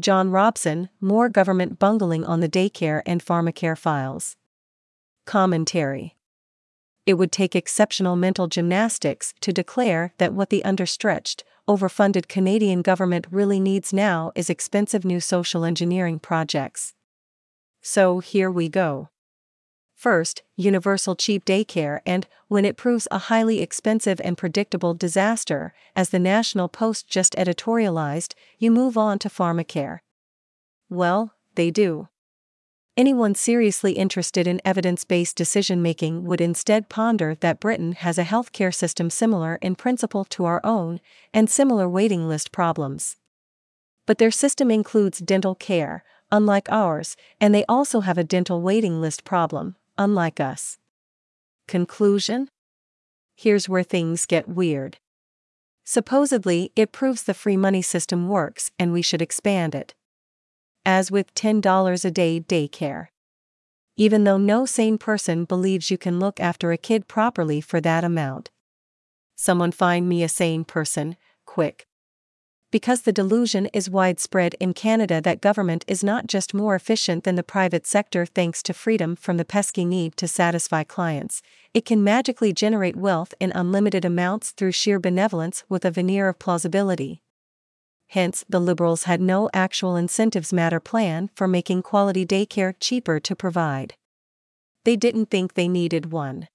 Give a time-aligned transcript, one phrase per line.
[0.00, 4.36] John Robson, More Government Bungling on the Daycare and Pharmacare Files.
[5.26, 6.16] Commentary
[7.06, 13.26] It would take exceptional mental gymnastics to declare that what the understretched, overfunded Canadian government
[13.30, 16.94] really needs now is expensive new social engineering projects.
[17.80, 19.10] So here we go.
[20.00, 26.08] First, universal cheap daycare, and, when it proves a highly expensive and predictable disaster, as
[26.08, 29.98] the National Post just editorialized, you move on to pharmacare.
[30.88, 32.08] Well, they do.
[32.96, 38.24] Anyone seriously interested in evidence based decision making would instead ponder that Britain has a
[38.24, 41.00] healthcare system similar in principle to our own,
[41.34, 43.18] and similar waiting list problems.
[44.06, 49.02] But their system includes dental care, unlike ours, and they also have a dental waiting
[49.02, 50.78] list problem, unlike us.
[51.68, 52.48] Conclusion?
[53.36, 54.98] Here's where things get weird.
[55.84, 59.94] Supposedly, it proves the free money system works and we should expand it.
[60.86, 63.08] As with $10 a day daycare.
[63.96, 68.04] Even though no sane person believes you can look after a kid properly for that
[68.04, 68.50] amount.
[69.36, 71.86] Someone find me a sane person, quick
[72.70, 77.34] because the delusion is widespread in Canada that government is not just more efficient than
[77.34, 81.42] the private sector thanks to freedom from the pesky need to satisfy clients,
[81.74, 86.38] it can magically generate wealth in unlimited amounts through sheer benevolence with a veneer of
[86.38, 87.22] plausibility.
[88.08, 93.36] Hence, the Liberals had no actual incentives matter plan for making quality daycare cheaper to
[93.36, 93.94] provide.
[94.84, 96.48] They didn't think they needed one.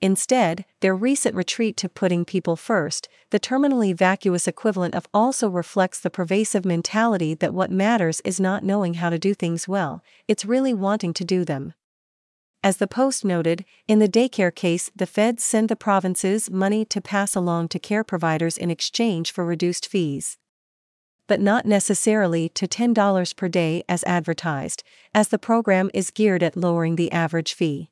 [0.00, 6.00] Instead, their recent retreat to putting people first, the terminally vacuous equivalent of also reflects
[6.00, 10.44] the pervasive mentality that what matters is not knowing how to do things well, it's
[10.44, 11.72] really wanting to do them.
[12.62, 17.00] As the Post noted, in the daycare case, the feds send the provinces money to
[17.00, 20.38] pass along to care providers in exchange for reduced fees.
[21.26, 24.82] But not necessarily to $10 per day as advertised,
[25.14, 27.90] as the program is geared at lowering the average fee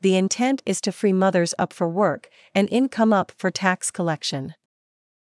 [0.00, 4.54] the intent is to free mothers up for work and income up for tax collection.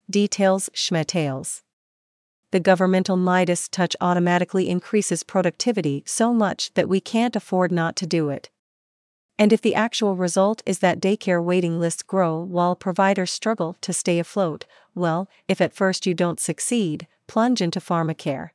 [0.09, 1.61] Details Schmetales.
[2.51, 8.05] The governmental Midas touch automatically increases productivity so much that we can't afford not to
[8.05, 8.49] do it.
[9.39, 13.91] And if the actual result is that daycare waiting lists grow while providers struggle to
[13.91, 18.51] stay afloat, well, if at first you don't succeed, plunge into pharmacare.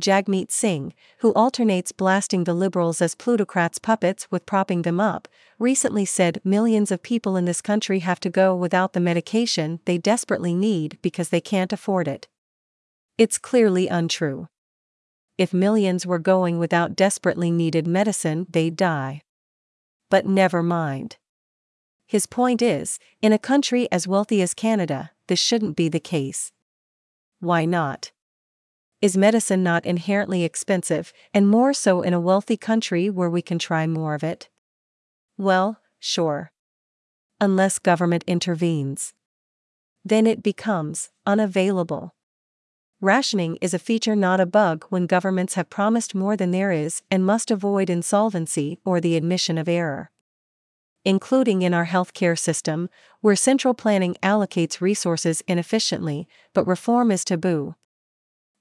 [0.00, 6.04] Jagmeet Singh, who alternates blasting the liberals as plutocrats' puppets with propping them up, recently
[6.04, 10.54] said millions of people in this country have to go without the medication they desperately
[10.54, 12.26] need because they can't afford it.
[13.18, 14.48] It's clearly untrue.
[15.36, 19.22] If millions were going without desperately needed medicine, they'd die.
[20.08, 21.16] But never mind.
[22.06, 26.52] His point is in a country as wealthy as Canada, this shouldn't be the case.
[27.40, 28.12] Why not?
[29.02, 33.58] Is medicine not inherently expensive, and more so in a wealthy country where we can
[33.58, 34.48] try more of it?
[35.36, 36.52] Well, sure.
[37.40, 39.12] Unless government intervenes.
[40.04, 42.14] Then it becomes unavailable.
[43.00, 47.02] Rationing is a feature, not a bug, when governments have promised more than there is
[47.10, 50.12] and must avoid insolvency or the admission of error.
[51.04, 52.88] Including in our healthcare system,
[53.20, 57.74] where central planning allocates resources inefficiently, but reform is taboo.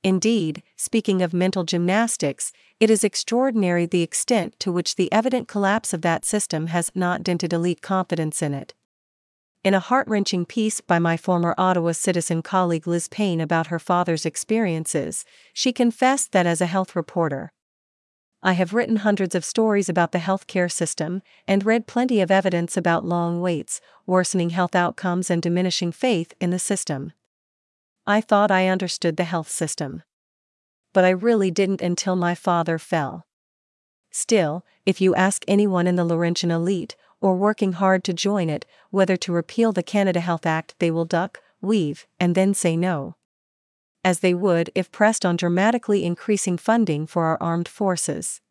[0.04, 5.94] Indeed, speaking of mental gymnastics, it is extraordinary the extent to which the evident collapse
[5.94, 8.74] of that system has not dented elite confidence in it.
[9.64, 13.78] In a heart wrenching piece by my former Ottawa citizen colleague Liz Payne about her
[13.78, 15.24] father's experiences,
[15.54, 17.52] she confessed that as a health reporter,
[18.42, 22.76] I have written hundreds of stories about the healthcare system and read plenty of evidence
[22.76, 27.14] about long waits, worsening health outcomes, and diminishing faith in the system.
[28.06, 30.04] I thought I understood the health system.
[30.94, 33.26] But I really didn't until my father fell.
[34.12, 38.66] Still, if you ask anyone in the Laurentian elite, or working hard to join it,
[38.90, 43.16] whether to repeal the Canada Health Act, they will duck, weave, and then say no.
[44.04, 48.42] As they would if pressed on dramatically increasing funding for our armed forces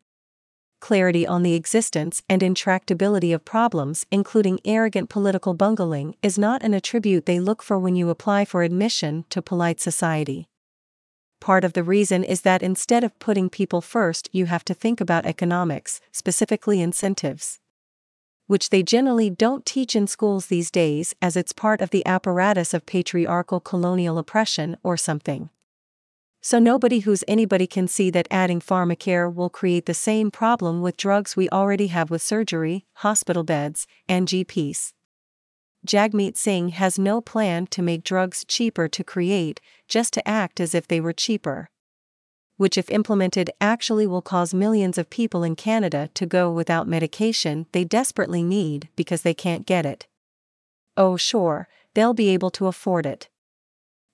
[0.81, 6.73] clarity on the existence and intractability of problems, including arrogant political bungling, is not an
[6.73, 10.49] attribute they look for when you apply for admission to polite society.
[11.39, 14.99] Part of the reason is that instead of putting people first, you have to think
[14.99, 17.59] about economics, specifically incentives.
[18.47, 22.73] Which they generally don't teach in schools these days as it's part of the apparatus
[22.73, 25.49] of patriarchal colonial oppression or something.
[26.43, 30.97] So nobody who's anybody can see that adding pharmacare will create the same problem with
[30.97, 34.93] drugs we already have with surgery, hospital beds, and GPs.
[35.85, 40.73] Jagmeet Singh has no plan to make drugs cheaper to create, just to act as
[40.73, 41.69] if they were cheaper.
[42.61, 47.65] which, if implemented, actually will cause millions of people in Canada to go without medication
[47.71, 50.05] they desperately need because they can't get it.
[50.95, 53.29] Oh, sure, they'll be able to afford it.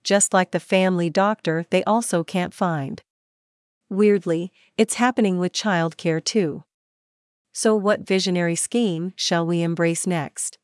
[0.08, 3.04] Just like the family doctor they also can't find.
[3.90, 6.64] Weirdly, it's happening with childcare too.
[7.52, 10.60] So, what visionary scheme shall we embrace next?